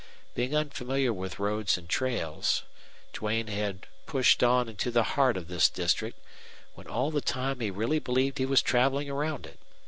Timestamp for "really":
7.69-7.99